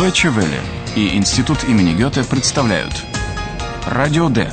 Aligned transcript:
Deutsche 0.00 0.30
Welle 0.30 0.58
и 0.96 1.14
Институт 1.14 1.62
имени 1.64 1.92
Гёте 1.92 2.24
представляют 2.24 2.94
Радио 3.84 4.30
Д. 4.30 4.50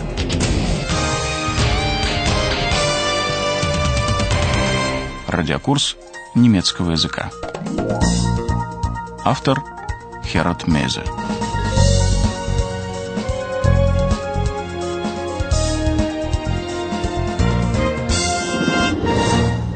Радиокурс 5.30 5.96
немецкого 6.36 6.92
языка. 6.92 7.32
Автор 9.24 9.64
Херат 10.26 10.68
Мейзе. 10.68 11.04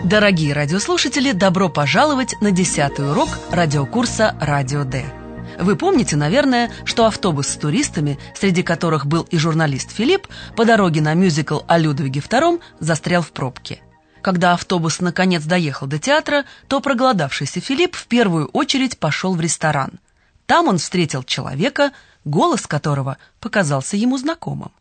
Дорогие 0.04 0.52
радиослушатели, 0.52 1.32
добро 1.32 1.70
пожаловать 1.70 2.36
на 2.42 2.52
десятый 2.52 3.10
урок 3.10 3.30
радиокурса 3.52 4.36
«Радио 4.42 4.84
Д». 4.84 5.21
Вы 5.62 5.76
помните, 5.76 6.16
наверное, 6.16 6.72
что 6.86 7.06
автобус 7.06 7.48
с 7.48 7.56
туристами, 7.56 8.18
среди 8.34 8.64
которых 8.64 9.06
был 9.06 9.28
и 9.30 9.38
журналист 9.38 9.92
Филипп, 9.92 10.28
по 10.56 10.66
дороге 10.66 11.02
на 11.02 11.14
мюзикл 11.14 11.60
о 11.68 11.78
Людвиге 11.78 12.20
II 12.20 12.60
застрял 12.80 13.22
в 13.22 13.32
пробке. 13.32 13.80
Когда 14.24 14.54
автобус 14.54 15.02
наконец 15.02 15.44
доехал 15.44 15.86
до 15.86 16.00
театра, 16.00 16.46
то 16.68 16.80
проголодавшийся 16.80 17.62
Филипп 17.62 17.96
в 17.96 18.08
первую 18.08 18.48
очередь 18.48 18.98
пошел 18.98 19.36
в 19.36 19.42
ресторан. 19.42 20.00
Там 20.48 20.68
он 20.68 20.80
встретил 20.80 21.22
человека, 21.22 21.92
голос 22.26 22.66
которого 22.66 23.18
показался 23.40 23.98
ему 23.98 24.18
знакомым. 24.18 24.72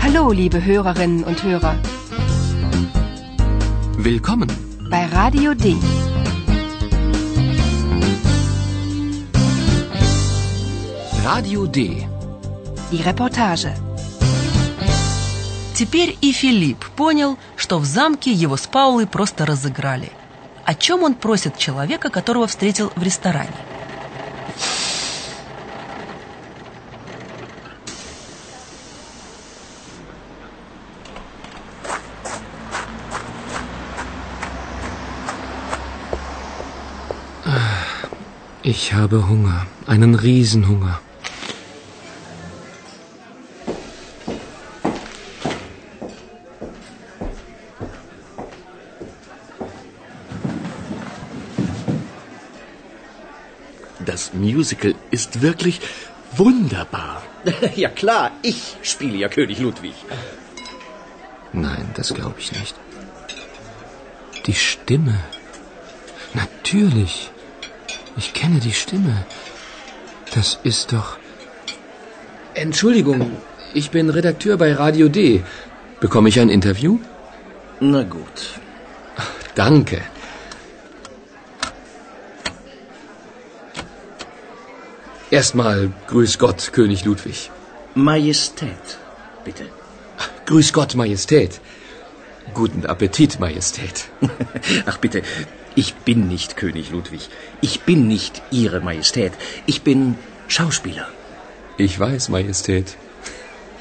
Hallo, 0.00 0.32
liebe 0.32 0.64
Hörerinnen 0.64 1.24
und 1.24 1.42
Hörer. 1.42 1.74
Willkommen 3.98 4.50
bei 4.88 5.06
Radio 5.06 5.54
D. 5.54 5.76
Radio 11.32 11.64
D. 11.64 11.78
Die 12.90 13.02
Reportage. 13.04 13.70
Теперь 15.76 16.18
и 16.20 16.32
Филипп 16.32 16.84
понял, 16.96 17.38
что 17.54 17.78
в 17.78 17.84
замке 17.84 18.32
его 18.32 18.56
с 18.56 18.66
Паулой 18.66 19.06
просто 19.06 19.46
разыграли. 19.46 20.10
О 20.64 20.74
чем 20.74 21.04
он 21.04 21.14
просит 21.14 21.56
человека, 21.56 22.10
которого 22.10 22.48
встретил 22.48 22.90
в 22.96 23.02
ресторане? 23.04 23.54
Ich 38.64 38.92
habe 38.92 39.28
Hunger, 39.28 39.66
einen 39.86 40.16
Riesenhunger. 40.16 40.98
Musical 54.54 54.94
ist 55.10 55.42
wirklich 55.42 55.80
wunderbar. 56.36 57.22
Ja 57.74 57.88
klar, 57.88 58.32
ich 58.42 58.76
spiele 58.82 59.16
ja 59.16 59.28
König 59.28 59.58
Ludwig. 59.60 59.94
Nein, 61.52 61.86
das 61.94 62.12
glaube 62.14 62.38
ich 62.38 62.52
nicht. 62.52 62.74
Die 64.46 64.54
Stimme. 64.54 65.18
Natürlich. 66.34 67.30
Ich 68.16 68.34
kenne 68.34 68.60
die 68.60 68.72
Stimme. 68.72 69.24
Das 70.34 70.58
ist 70.62 70.92
doch. 70.92 71.18
Entschuldigung, 72.54 73.20
ich 73.74 73.90
bin 73.90 74.10
Redakteur 74.10 74.56
bei 74.58 74.72
Radio 74.74 75.08
D. 75.08 75.42
Bekomme 76.00 76.28
ich 76.28 76.38
ein 76.40 76.50
Interview? 76.50 76.98
Na 77.80 78.02
gut. 78.02 78.60
Danke. 79.54 80.02
Erstmal 85.31 85.91
Grüß 86.07 86.37
Gott, 86.37 86.71
König 86.71 87.05
Ludwig. 87.05 87.49
Majestät, 87.95 88.97
bitte. 89.43 89.65
Grüß 90.45 90.71
Gott, 90.73 90.95
Majestät. 90.95 91.59
Guten 92.53 92.85
Appetit, 92.85 93.39
Majestät. 93.39 94.05
Ach 94.85 94.97
bitte, 94.97 95.23
ich 95.75 95.95
bin 95.95 96.27
nicht 96.27 96.55
König 96.55 96.91
Ludwig. 96.91 97.29
Ich 97.61 97.81
bin 97.81 98.07
nicht 98.07 98.41
Ihre 98.51 98.81
Majestät. 98.81 99.33
Ich 99.65 99.81
bin 99.81 100.15
Schauspieler. 100.47 101.07
Ich 101.77 101.99
weiß, 101.99 102.29
Majestät. 102.29 102.95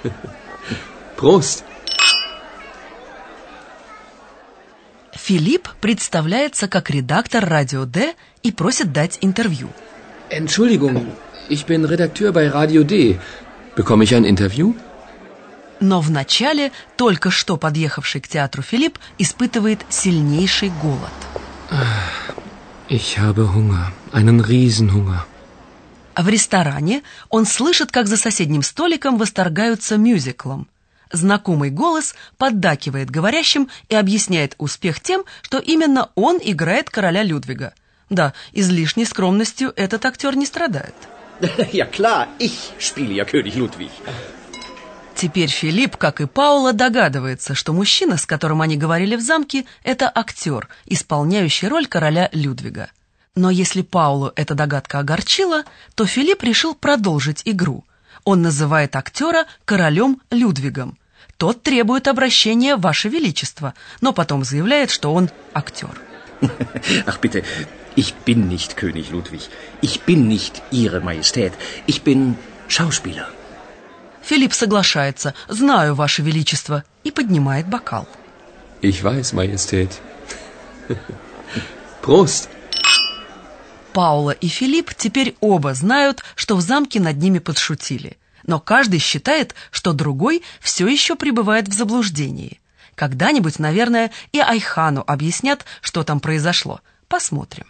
Prost. 1.17 1.65
Филипп 5.13 5.69
представляется 5.81 6.69
как 6.69 6.91
редактор 6.91 7.45
«Радио 7.49 7.87
Д» 7.87 8.15
и 8.43 8.53
просит 8.53 8.93
дать 8.93 9.19
интервью. 9.23 9.69
Entschuldigung, 10.29 11.07
ich 11.50 11.66
bin 11.66 11.86
Redakteur 11.86 12.32
bei 12.32 12.48
Radio 12.48 12.84
D. 12.84 13.20
Bekomme 13.76 14.04
ich 14.04 14.14
ein 14.16 14.26
Interview? 14.26 14.76
Но 15.82 16.02
вначале 16.02 16.72
только 16.98 17.32
что 17.32 17.58
подъехавший 17.58 18.22
к 18.22 18.28
театру 18.28 18.62
Филипп 18.62 19.00
испытывает 19.18 19.86
сильнейший 19.90 20.72
голод. 20.82 21.18
Ich 22.90 23.18
habe 23.18 23.48
Hunger, 23.54 23.92
einen 24.12 24.42
Riesenhunger. 24.42 25.22
В 26.18 26.28
ресторане 26.28 27.02
он 27.30 27.46
слышит, 27.46 27.92
как 27.92 28.08
за 28.08 28.18
соседним 28.18 28.62
столиком 28.62 29.18
восторгаются 29.18 29.96
мюзиклом. 29.98 30.68
Знакомый 31.12 31.70
голос 31.70 32.14
поддакивает 32.38 33.10
говорящим 33.10 33.70
и 33.88 33.96
объясняет 33.96 34.54
успех 34.58 35.00
тем, 35.00 35.24
что 35.42 35.60
именно 35.60 36.10
он 36.16 36.40
играет 36.44 36.90
короля 36.90 37.24
Людвига. 37.24 37.74
Да, 38.10 38.34
излишней 38.52 39.06
скромностью 39.06 39.72
этот 39.76 40.06
актер 40.06 40.36
не 40.36 40.46
страдает. 40.46 40.96
Ja 41.72 41.86
klar, 41.86 42.28
ich 42.40 42.74
spiele 42.80 43.14
ja 43.14 43.26
König 43.26 43.56
Ludwig. 43.56 43.92
Теперь 45.16 45.50
Филипп, 45.50 45.98
как 45.98 46.22
и 46.22 46.26
Паула, 46.28 46.72
догадывается, 46.72 47.54
что 47.54 47.74
мужчина, 47.74 48.18
с 48.18 48.26
которым 48.26 48.62
они 48.62 48.78
говорили 48.78 49.18
в 49.18 49.22
замке, 49.22 49.66
это 49.84 50.10
актер, 50.14 50.70
исполняющий 50.86 51.68
роль 51.68 51.88
короля 51.88 52.30
Людвига. 52.32 52.90
Но 53.36 53.50
если 53.50 53.82
Паулу 53.82 54.32
эта 54.36 54.56
догадка 54.56 55.00
огорчила, 55.00 55.64
то 55.96 56.06
Филипп 56.06 56.44
решил 56.44 56.74
продолжить 56.74 57.42
игру. 57.44 57.84
Он 58.24 58.42
называет 58.42 58.96
актера 58.96 59.46
королем 59.66 60.22
Людвигом. 60.32 60.98
Тот 61.36 61.64
требует 61.64 62.08
обращения 62.08 62.78
«Ваше 62.78 63.10
Величество», 63.10 63.74
но 64.02 64.14
потом 64.14 64.46
заявляет, 64.46 64.90
что 64.90 65.14
он 65.14 65.30
актер. 65.54 66.00
Ach 67.06 67.20
bitte, 67.22 67.44
ich 68.02 68.10
bin 68.28 68.40
nicht 68.56 68.70
König 68.82 69.06
Ludwig. 69.16 69.44
Ich 69.88 69.96
bin 70.08 70.20
nicht 70.36 70.54
Ihre 70.82 71.00
Majestät. 71.10 71.54
Ich 71.92 72.00
bin 72.08 72.20
Schauspieler. 72.76 73.28
Филипп 74.30 74.54
соглашается 74.54 75.34
«Знаю, 75.48 75.96
Ваше 75.96 76.22
Величество» 76.22 76.84
и 77.04 77.12
поднимает 77.12 77.68
бокал. 77.68 78.06
Ich 78.82 79.04
weiß, 79.04 79.34
Majestät. 79.34 79.92
Prost. 82.02 82.48
Паула 83.94 84.32
и 84.32 84.48
Филипп 84.48 84.94
теперь 84.96 85.36
оба 85.42 85.74
знают, 85.74 86.24
что 86.36 86.56
в 86.56 86.62
замке 86.62 87.00
над 87.00 87.18
ними 87.18 87.40
подшутили. 87.40 88.18
Но 88.46 88.60
каждый 88.60 89.00
считает, 89.00 89.56
что 89.72 89.94
другой 89.94 90.44
все 90.62 90.88
еще 90.88 91.16
пребывает 91.16 91.68
в 91.68 91.74
заблуждении. 91.74 92.62
Когда-нибудь, 92.96 93.60
наверное, 93.60 94.12
и 94.32 94.40
Айхану 94.40 95.04
объяснят, 95.06 95.66
что 95.82 96.04
там 96.04 96.20
произошло. 96.20 96.82
Посмотрим. 97.10 97.66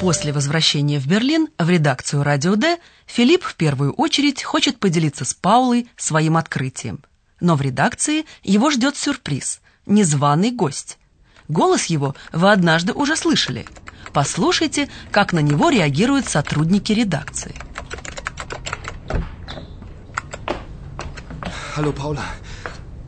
После 0.00 0.32
возвращения 0.32 0.98
в 0.98 1.06
Берлин 1.06 1.48
в 1.58 1.68
редакцию 1.68 2.22
«Радио 2.22 2.56
Д» 2.56 2.78
Филипп 3.04 3.44
в 3.44 3.56
первую 3.56 3.92
очередь 3.92 4.42
хочет 4.42 4.80
поделиться 4.80 5.26
с 5.26 5.34
Паулой 5.34 5.86
своим 5.98 6.38
открытием. 6.38 7.00
Но 7.42 7.56
в 7.56 7.60
редакции 7.60 8.24
его 8.42 8.70
ждет 8.70 8.96
сюрприз– 8.96 9.60
незваный 9.86 10.50
гость. 10.50 10.96
Голос 11.48 11.86
его 11.86 12.16
вы 12.32 12.50
однажды 12.50 12.94
уже 12.94 13.16
слышали. 13.16 13.66
Послушайте, 14.14 14.88
как 15.10 15.34
на 15.34 15.40
него 15.40 15.68
реагируют 15.68 16.26
сотрудники 16.26 16.92
редакции. 16.92 17.54
Hallo 21.78 21.92
Paula. 21.92 22.24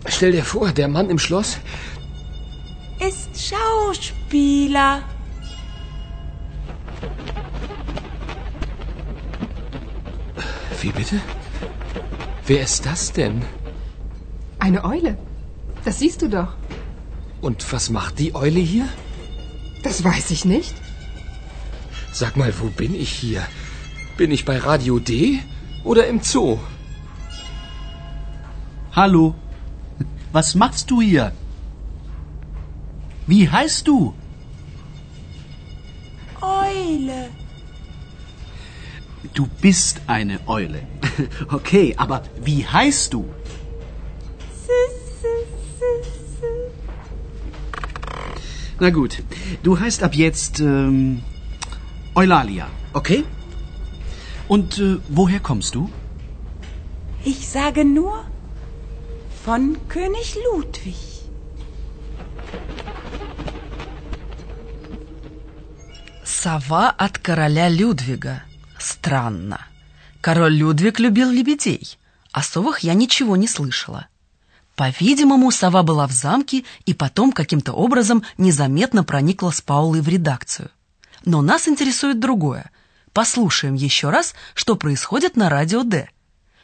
Stell 0.07 0.31
dir 0.31 0.45
vor, 0.45 0.71
der 0.71 0.87
Mann 0.87 1.11
im 1.11 1.19
Schloss. 1.19 1.59
Ist 3.01 3.31
Schauspieler. 3.49 5.03
Wie 10.81 10.93
bitte? 10.93 11.21
Wer 12.47 12.63
ist 12.63 12.87
das 12.87 13.11
denn? 13.11 13.43
Eine 14.61 14.85
Eule. 14.85 15.19
Das 15.85 15.99
siehst 15.99 16.23
du 16.23 16.29
doch. 16.29 16.55
Und 17.41 17.73
was 17.73 17.91
macht 17.91 18.21
die 18.21 18.37
Eule 18.37 18.61
hier? 18.61 18.89
Das 19.83 20.05
weiß 20.05 20.31
ich 20.31 20.45
nicht. 20.45 20.77
Sag 22.13 22.37
mal, 22.37 22.55
wo 22.61 22.67
bin 22.69 22.95
ich 22.95 23.11
hier? 23.11 23.43
Bin 24.17 24.31
ich 24.31 24.45
bei 24.45 24.59
Radio 24.59 25.01
D 25.01 25.41
oder 25.83 26.07
im 26.07 26.23
Zoo? 26.23 26.61
Hallo. 28.93 29.35
Was 30.33 30.57
machst 30.57 30.91
du 30.91 31.01
hier? 31.01 31.33
Wie 33.27 33.49
heißt 33.49 33.87
du? 33.87 34.15
Eule. 36.41 37.29
Du 39.35 39.47
bist 39.61 40.01
eine 40.07 40.41
Eule. 40.47 40.83
Okay, 41.53 41.95
aber 41.97 42.23
wie 42.43 42.67
heißt 42.67 43.13
du? 43.13 43.25
Na 48.81 48.91
gut, 48.91 49.23
du 49.63 49.79
heißt 49.79 50.03
ab 50.03 50.15
jetzt 50.15 50.61
ähm, 50.61 51.23
Eulalia, 52.15 52.69
okay? 52.95 53.25
Und 54.49 54.79
äh, 54.79 54.97
woher 55.09 55.41
kommst 55.41 55.75
du? 55.75 55.91
Ich 57.23 57.47
sage 57.47 57.85
nur 57.85 58.25
von 59.47 59.77
König 59.89 60.37
Ludwig. 60.37 60.97
Сова 66.25 66.91
от 66.91 67.19
короля 67.19 67.69
Людвига. 67.71 68.43
Странно. 68.79 69.67
Король 70.21 70.53
Людвиг 70.53 71.01
любил 71.01 71.31
лебедей. 71.31 71.99
О 72.33 72.43
совах 72.43 72.81
я 72.81 72.93
ничего 72.93 73.37
не 73.37 73.49
слышала. 73.49 74.09
По-видимому, 74.77 75.51
сова 75.51 75.83
была 75.83 76.07
в 76.07 76.13
замке 76.13 76.65
и 76.85 76.93
потом 76.93 77.33
каким-то 77.33 77.73
образом 77.73 78.23
незаметно 78.37 79.05
проникла 79.05 79.51
с 79.51 79.63
Паулой 79.63 80.03
в 80.03 80.09
редакцию. 80.09 80.71
Но 81.25 81.41
нас 81.41 81.67
интересует 81.67 82.21
другое. 82.21 82.71
Послушаем 83.15 83.75
еще 83.75 84.11
раз, 84.11 84.35
что 84.55 84.77
происходит 84.77 85.37
на 85.37 85.49
радио 85.49 85.83
«Д». 85.83 86.11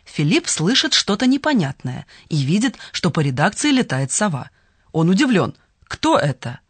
Филипп 0.07 0.49
слышит 0.49 0.95
что-то 0.95 1.27
непонятное 1.27 2.07
и 2.29 2.37
видит, 2.37 2.77
что 2.93 3.11
по 3.11 3.21
редакции 3.21 3.71
летает 3.71 4.13
сова. 4.13 4.51
Он 4.93 5.11
удивлен. 5.11 5.55
Кто 5.85 6.17
это? 6.17 6.61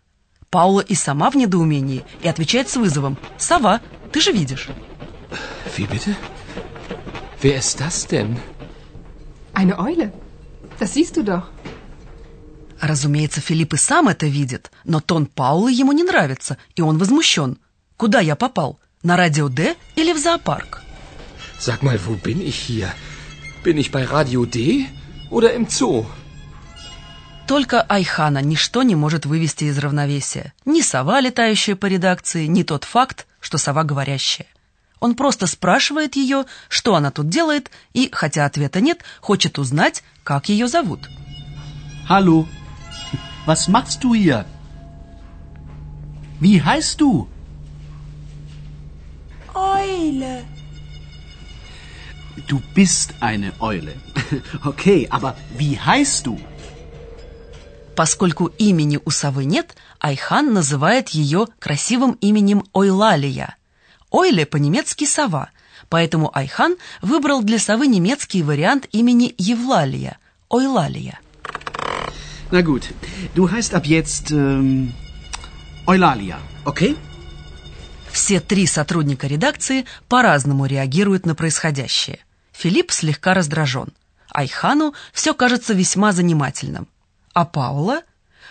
Паула 0.51 0.81
и 0.81 0.95
сама 0.95 1.31
в 1.31 1.37
недоумении 1.37 2.05
и 2.23 2.29
отвечает 2.29 2.69
с 2.69 2.77
вызовом. 2.77 3.19
«Сова, 3.39 3.81
ты 4.13 4.21
же 4.21 4.33
видишь». 4.33 4.69
Wie 5.77 5.87
bitte? 5.87 6.17
Wer 7.43 7.59
ist 7.59 7.79
das 7.81 8.07
denn? 8.07 8.39
Eine 9.53 9.79
Eule. 9.79 10.13
Das 10.79 10.95
siehst 10.95 11.17
du 11.17 11.23
doch. 11.23 11.45
Разумеется, 12.81 13.41
Филипп 13.41 13.75
и 13.75 13.77
сам 13.77 14.09
это 14.09 14.27
видит, 14.27 14.71
но 14.85 15.01
тон 15.01 15.27
Паулы 15.27 15.73
ему 15.73 15.93
не 15.93 16.05
нравится, 16.05 16.59
и 16.75 16.83
он 16.83 16.99
возмущен. 16.99 17.59
Куда 17.97 18.21
я 18.21 18.37
попал? 18.37 18.79
На 19.03 19.17
радио 19.17 19.49
Д 19.49 19.77
или 19.95 20.13
в 20.13 20.19
зоопарк? 20.19 20.83
Sag 21.59 21.83
mal, 21.83 21.99
wo 22.07 22.15
bin 22.17 22.41
ich 22.41 22.57
hier? 22.57 22.93
Bin 23.65 23.79
ich 23.79 23.91
bei 23.91 24.05
Radio 24.05 24.47
D 24.47 24.87
oder 25.31 25.53
im 25.55 25.67
Zoo? 25.67 26.07
Только 27.47 27.83
Айхана 27.83 28.43
ничто 28.43 28.83
не 28.83 28.97
может 28.97 29.25
вывести 29.25 29.65
из 29.65 29.79
равновесия. 29.79 30.53
Ни 30.65 30.81
сова, 30.81 31.21
летающая 31.21 31.77
по 31.77 31.87
редакции, 31.87 32.47
ни 32.47 32.65
тот 32.65 32.85
факт, 32.85 33.27
что 33.41 33.57
сова 33.57 33.85
говорящая. 33.85 34.49
Он 34.99 35.15
просто 35.15 35.47
спрашивает 35.47 36.17
ее, 36.17 36.47
что 36.69 36.95
она 36.97 37.11
тут 37.11 37.29
делает, 37.29 37.71
и, 37.93 38.09
хотя 38.13 38.47
ответа 38.47 38.81
нет, 38.81 39.05
хочет 39.21 39.59
узнать, 39.59 40.03
как 40.25 40.49
ее 40.49 40.67
зовут. 40.67 41.09
Hallo. 42.09 42.47
Was 43.47 43.69
machst 43.69 44.03
du 44.03 44.15
hier? 44.15 44.45
Wie 46.41 46.63
heißt 46.63 47.01
du? 47.01 47.29
Eule. 49.55 50.45
Du 52.49 52.61
bist 52.75 53.15
eine 53.21 53.53
Eule. 53.61 53.95
Okay, 54.65 55.07
aber 55.11 55.37
wie 55.57 55.79
heißt 55.79 56.27
du? 56.27 56.39
Поскольку 57.95 58.47
имени 58.59 58.99
у 59.05 59.11
совы 59.11 59.45
нет, 59.45 59.75
Айхан 60.01 60.53
называет 60.53 61.09
ее 61.11 61.47
красивым 61.59 62.13
именем 62.21 62.65
Ойлалия. 62.75 63.57
Ойле 64.11 64.45
по-немецки 64.45 65.07
«сова», 65.07 65.51
поэтому 65.89 66.31
Айхан 66.37 66.77
выбрал 67.01 67.43
для 67.43 67.59
совы 67.59 67.87
немецкий 67.87 68.43
вариант 68.43 68.87
имени 68.93 69.35
Евлалия– 69.39 70.19
Ойлалия. 70.51 71.19
Na 72.51 72.61
gut, 72.61 72.93
du 73.35 73.51
heißt 73.51 73.75
ab 73.75 73.87
jetzt 73.87 74.31
ähm, 74.31 74.93
Eulalia, 75.87 76.39
okay? 76.65 76.97
Все 78.13 78.41
три 78.41 78.67
сотрудника 78.67 79.27
редакции 79.27 79.85
по-разному 80.09 80.67
реагируют 80.67 81.27
на 81.27 81.35
происходящее. 81.35 82.21
Филипп 82.57 82.91
слегка 82.91 83.35
раздражен. 83.35 83.89
Айхану 84.31 84.95
все 85.13 85.35
кажется 85.35 85.75
весьма 85.75 86.13
занимательным. 86.13 86.89
А 87.35 87.45
Паула? 87.45 88.03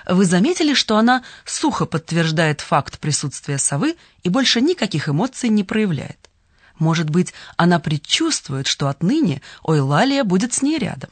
Вы 0.08 0.26
заметили, 0.26 0.76
что 0.76 0.98
она 0.98 1.24
сухо 1.44 1.86
подтверждает 1.86 2.62
факт 2.62 3.00
присутствия 3.00 3.58
совы 3.58 3.96
и 4.22 4.30
больше 4.30 4.62
никаких 4.62 5.10
эмоций 5.10 5.50
не 5.50 5.64
проявляет? 5.64 6.30
Может 6.78 7.10
быть, 7.10 7.34
она 7.58 7.80
предчувствует, 7.80 8.68
что 8.68 8.90
отныне 8.90 9.42
Ойлалия 9.64 10.24
будет 10.24 10.54
с 10.54 10.62
ней 10.62 10.78
рядом? 10.78 11.10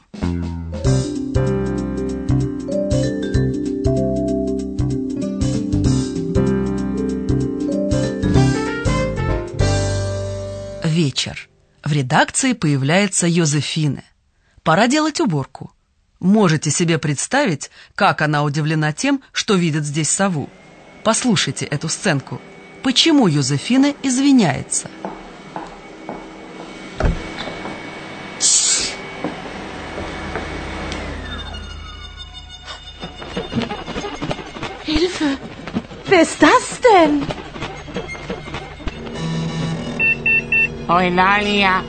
Вечер. 10.84 11.48
В 11.84 11.92
редакции 11.92 12.54
появляется 12.54 13.26
Йозефина. 13.26 14.02
Пора 14.62 14.86
делать 14.86 15.20
уборку. 15.20 15.70
Можете 16.18 16.70
себе 16.70 16.98
представить, 16.98 17.70
как 17.94 18.22
она 18.22 18.42
удивлена 18.42 18.94
тем, 18.94 19.22
что 19.32 19.54
видит 19.54 19.84
здесь 19.84 20.08
сову? 20.08 20.48
Послушайте 21.02 21.66
эту 21.66 21.90
сценку. 21.90 22.40
Почему 22.82 23.26
Юзефина 23.26 23.94
извиняется? 24.02 24.90
Hilfe! 34.86 35.38
Wer 36.06 36.22
ist 36.22 36.40
das 36.42 36.63
Eulalia, 40.88 41.82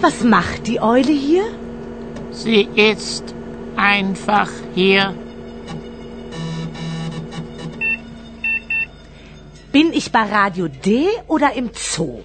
Was 0.00 0.22
macht 0.22 0.66
die 0.66 0.80
Eule 0.80 1.12
hier? 1.12 1.44
sie 2.32 2.62
ist 2.74 3.34
einfach 3.76 4.50
hier. 4.74 5.14
Bin 9.72 9.92
ich 9.92 10.10
bei 10.10 10.22
Radio 10.22 10.68
D 10.68 11.06
oder 11.26 11.52
im 11.54 11.70
Zoo? 11.74 12.22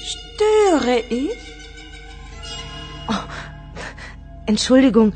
Störe 0.00 1.00
ich? 1.08 1.38
Oh, 3.08 3.14
Entschuldigung, 4.46 5.12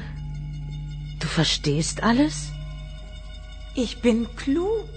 du 1.21 1.27
verstehst 1.27 2.03
alles? 2.03 2.51
Ich 3.75 4.01
bin 4.01 4.29
klug 4.37 4.89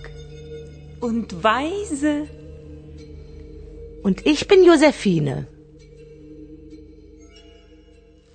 und 1.00 1.44
weise. 1.44 2.28
Und 4.04 4.26
ich 4.26 4.48
bin 4.48 4.64
Josephine. 4.64 5.48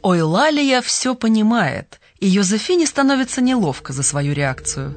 Ойлалия 0.03 0.83
все 0.83 1.15
понимает, 1.15 2.01
и 2.19 2.27
Йозефине 2.27 2.87
становится 2.87 3.41
неловко 3.41 3.93
за 3.93 4.03
свою 4.03 4.35
реакцию. 4.35 4.97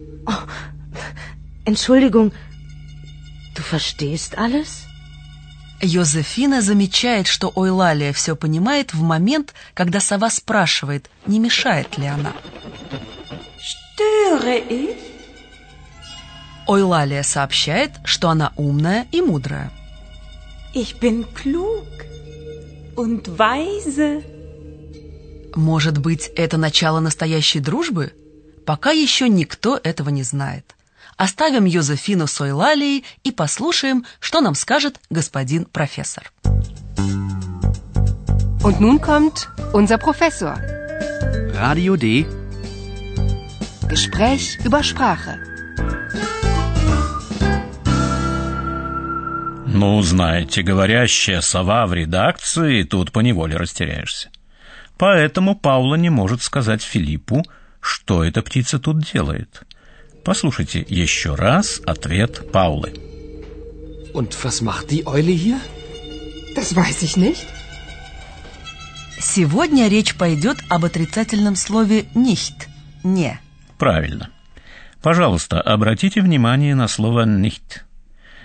Entschuldigung, 1.65 2.31
du 3.55 3.61
verstehst 3.61 4.35
alles? 4.35 4.85
Йозефина 5.81 6.61
замечает, 6.61 7.27
что 7.27 7.51
Ойлалия 7.55 8.13
все 8.13 8.35
понимает 8.35 8.93
в 8.93 9.01
момент, 9.01 9.53
когда 9.73 9.99
сова 9.99 10.29
спрашивает, 10.29 11.09
не 11.27 11.39
мешает 11.39 11.97
ли 11.97 12.07
она. 12.07 12.33
Störe 13.59 14.57
ich? 14.57 15.14
Ойлалия 16.67 17.23
сообщает, 17.23 17.91
что 18.03 18.29
она 18.29 18.53
умная 18.55 19.07
и 19.11 19.21
мудрая. 19.21 19.71
Ich 20.73 20.99
bin 20.99 21.25
klug 21.33 21.85
und 22.95 23.37
weise. 23.37 24.23
Может 25.55 25.99
быть, 25.99 26.29
это 26.35 26.57
начало 26.57 26.99
настоящей 26.99 27.59
дружбы? 27.61 28.11
Пока 28.65 28.91
еще 28.91 29.29
никто 29.29 29.79
этого 29.81 30.09
не 30.09 30.23
знает. 30.23 30.75
Оставим 31.17 31.63
Йозефину 31.65 32.27
с 32.27 32.41
Ойлалией 32.41 33.05
и 33.23 33.31
послушаем, 33.31 34.05
что 34.19 34.41
нам 34.41 34.53
скажет 34.53 34.99
господин 35.09 35.65
профессор. 35.65 36.31
Und 38.61 38.81
nun 38.81 38.99
kommt 38.99 39.47
unser 39.73 39.97
Professor. 39.97 40.57
Radio 41.53 41.95
D. 41.95 42.25
Gespräch 43.87 44.57
über 44.65 44.83
Sprache. 44.83 45.39
Ну, 49.75 50.01
знаете, 50.01 50.61
говорящая 50.61 51.41
сова 51.41 51.85
в 51.85 51.93
редакции, 51.93 52.83
тут 52.83 53.11
поневоле 53.11 53.57
растеряешься. 53.57 54.29
Поэтому 54.97 55.53
Паула 55.53 55.95
не 55.95 56.09
может 56.09 56.41
сказать 56.41 56.81
Филиппу, 56.81 57.43
что 57.81 58.23
эта 58.23 58.41
птица 58.41 58.79
тут 58.79 58.99
делает. 58.99 59.63
Послушайте 60.23 60.79
еще 60.87 61.35
раз 61.35 61.81
ответ 61.85 62.49
Паулы. 62.53 62.93
Und 64.13 64.33
was 64.45 64.61
macht 64.61 64.91
die 64.91 65.05
Eule 65.05 65.33
hier? 65.33 65.59
Das 66.55 66.73
weiß 66.73 67.03
ich 67.03 67.17
nicht. 67.17 67.45
Сегодня 69.19 69.89
речь 69.89 70.15
пойдет 70.15 70.57
об 70.69 70.85
отрицательном 70.85 71.57
слове 71.57 72.05
«nicht»– 72.15 72.69
«не». 73.03 73.41
Правильно. 73.77 74.29
Пожалуйста, 75.01 75.59
обратите 75.59 76.21
внимание 76.21 76.75
на 76.75 76.87
слово 76.87 77.25
«nicht». 77.25 77.84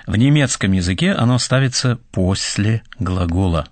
В 0.06 0.16
немецком 0.16 0.72
языке 0.72 1.12
оно 1.12 1.38
ставится 1.38 1.98
после 2.10 2.82
глагола. 2.98 3.68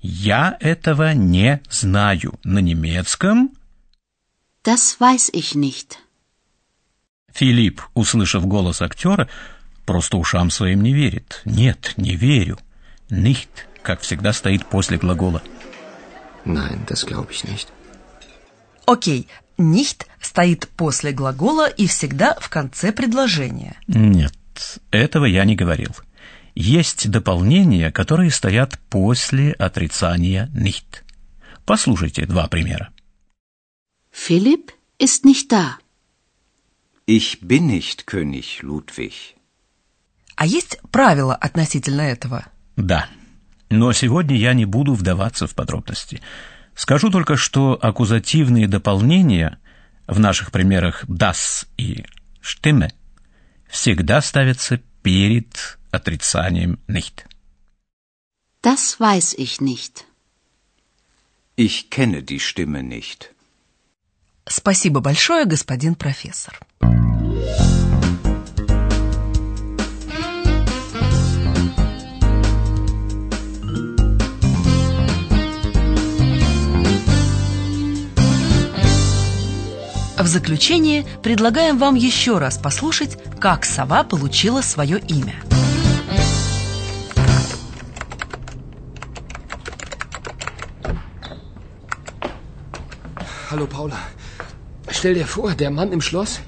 Я 0.00 0.56
этого 0.60 1.14
не 1.14 1.62
знаю. 1.70 2.38
На 2.44 2.58
немецком 2.58 3.50
Das 4.64 4.98
weiß 4.98 5.30
ich 5.32 5.54
nicht. 5.54 5.98
Филипп, 7.34 7.82
услышав 7.94 8.46
голос 8.46 8.80
актера, 8.80 9.28
просто 9.84 10.16
ушам 10.16 10.50
своим 10.50 10.82
не 10.82 10.94
верит. 10.94 11.42
Нет, 11.44 11.94
не 11.96 12.16
верю. 12.16 12.58
Nicht, 13.10 13.48
как 13.82 14.00
всегда, 14.00 14.32
стоит 14.32 14.64
после 14.66 14.96
глагола. 14.96 15.42
Nein, 16.44 16.86
das 16.86 17.04
glaube 17.06 17.32
ich 17.32 17.44
nicht. 17.44 17.68
Окей, 18.86 19.28
«nicht» 19.56 20.06
стоит 20.20 20.68
после 20.76 21.12
глагола 21.12 21.68
и 21.68 21.86
всегда 21.86 22.34
в 22.40 22.48
конце 22.48 22.92
предложения. 22.92 23.76
Нет, 23.86 24.32
этого 24.96 25.24
я 25.24 25.44
не 25.44 25.56
говорил. 25.56 25.94
Есть 26.54 27.10
дополнения, 27.10 27.90
которые 27.90 28.30
стоят 28.30 28.78
после 28.88 29.52
отрицания 29.52 30.50
nicht. 30.54 31.02
Послушайте 31.66 32.26
два 32.26 32.46
примера. 32.48 32.90
Philipp 34.12 34.70
ist 34.98 35.24
nicht 35.24 35.50
da. 35.50 35.78
Ich 37.06 37.40
bin 37.42 37.66
nicht 37.66 38.06
König 38.06 38.62
Ludwig. 38.62 39.34
А 40.36 40.46
есть 40.46 40.78
правила 40.90 41.34
относительно 41.34 42.02
этого? 42.02 42.46
Да. 42.76 43.08
Но 43.70 43.92
сегодня 43.92 44.36
я 44.36 44.54
не 44.54 44.64
буду 44.64 44.94
вдаваться 44.94 45.46
в 45.46 45.54
подробности. 45.54 46.20
Скажу 46.74 47.10
только, 47.10 47.36
что 47.36 47.78
аккузативные 47.80 48.68
дополнения 48.68 49.58
в 50.06 50.18
наших 50.18 50.52
примерах 50.52 51.04
das 51.04 51.66
и 51.76 52.04
stimme 52.42 52.90
всегда 53.74 54.22
ставятся 54.22 54.74
перед 55.02 55.78
отрицанием 55.90 56.78
nicht. 56.86 57.26
Das 58.62 58.98
weiß 59.00 59.34
ich 59.34 59.60
nicht. 59.60 60.06
Ich 61.56 61.90
kenne 61.90 62.22
die 62.22 62.40
Stimme 62.40 62.82
nicht. 62.82 63.20
Спасибо 64.48 65.00
большое, 65.00 65.44
господин 65.46 65.94
профессор. 65.96 66.54
В 80.24 80.26
заключение 80.26 81.04
предлагаем 81.22 81.76
вам 81.76 81.96
еще 81.96 82.38
раз 82.38 82.56
послушать, 82.56 83.18
как 83.38 83.66
сова 83.66 84.04
получила 84.04 84.62
свое 84.62 84.98
имя. 84.98 85.34
Hallo 93.50 93.68
Paula. 93.68 93.98
Stell 94.88 95.12
dir 95.12 95.26
vor, 95.26 95.54
der 95.54 95.70
Mann 95.70 95.92
im 95.92 96.00
Schloss. 96.00 96.40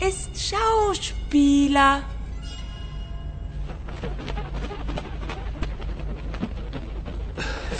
Ist 0.00 0.30
Schauspieler. 0.36 2.02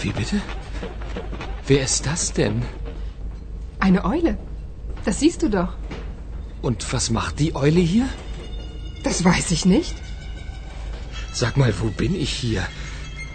Wie 0.01 0.13
bitte? 0.13 0.41
Wer 1.67 1.83
ist 1.83 2.07
das 2.07 2.33
denn? 2.33 2.63
Eine 3.81 4.05
Eule. 4.05 4.39
Das 5.05 5.21
siehst 5.21 5.43
du 5.43 5.49
doch. 5.51 5.75
Und 6.61 6.93
was 6.93 7.11
macht 7.11 7.41
die 7.41 7.55
Eule 7.55 7.81
hier? 7.81 8.09
Das 9.03 9.25
weiß 9.25 9.51
ich 9.51 9.65
nicht. 9.65 9.95
Sag 11.33 11.57
mal, 11.57 11.75
wo 11.81 11.89
bin 11.89 12.15
ich 12.15 12.31
hier? 12.31 12.63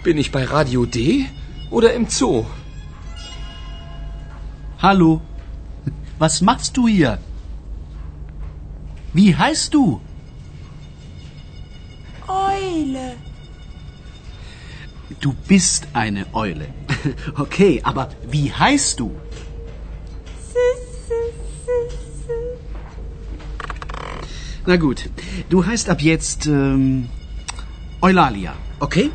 Bin 0.02 0.16
ich 0.16 0.30
bei 0.32 0.44
Radio 0.44 0.86
D 0.86 1.26
oder 1.70 1.92
im 1.92 2.08
Zoo? 2.08 2.46
Hallo. 4.80 5.20
Was 6.18 6.40
machst 6.40 6.76
du 6.76 6.88
hier? 6.88 7.18
Wie 9.12 9.36
heißt 9.36 9.74
du? 9.74 10.00
Eule. 12.26 13.16
Du 15.20 15.34
bist 15.46 15.88
eine 15.92 16.26
Eule. 16.34 16.68
Okay, 17.36 17.80
aber 17.84 18.08
wie 18.28 18.52
heißt 18.52 19.00
du? 19.00 19.14
Na 24.68 24.76
gut, 24.76 25.08
du 25.48 25.64
heißt 25.64 25.88
ab 25.88 26.02
jetzt 26.02 26.46
ähm, 26.46 27.08
Eulalia, 28.02 28.52
okay? 28.80 29.10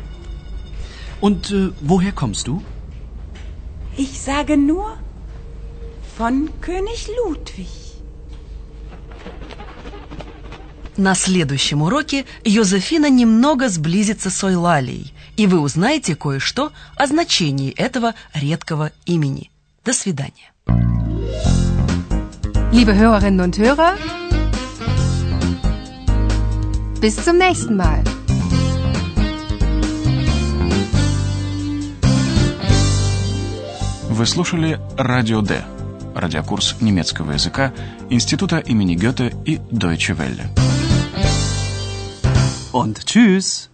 Und 1.20 1.52
äh, 1.52 1.70
woher 1.80 2.10
kommst 2.10 2.48
du? 2.48 2.60
Ich 3.96 4.18
sage 4.20 4.56
nur 4.56 4.96
von 6.18 6.48
König 6.60 7.06
Ludwig. 7.18 7.68
На 10.96 11.14
следующем 11.14 11.82
уроке 11.82 12.24
Йозефина 12.44 13.08
немного 13.08 13.68
сблизится 13.68 14.30
с 14.30 14.42
Ойлалией, 14.42 15.12
и 15.36 15.46
вы 15.46 15.60
узнаете 15.60 16.16
кое-что 16.16 16.72
о 16.96 17.06
значении 17.06 17.70
этого 17.76 18.14
редкого 18.34 18.90
имени. 19.06 19.52
До 19.84 19.92
свидания. 19.92 20.50
Liebe 22.72 22.96
Hörerinnen 22.96 23.40
und 23.40 23.56
Hörer, 23.56 23.94
bis 27.04 27.22
zum 27.22 27.36
nächsten 27.36 27.76
Mal. 27.76 28.02
Вы 34.08 34.24
слушали 34.24 34.80
«Радио 34.96 35.42
Д»– 35.42 35.62
радиокурс 36.14 36.76
немецкого 36.80 37.32
языка 37.32 37.74
Института 38.08 38.58
имени 38.58 38.94
Гёте 38.94 39.36
и 39.44 39.60
Deutsche 39.70 40.16
Welle. 40.16 40.48
Und 42.72 43.04
tschüss! 43.04 43.68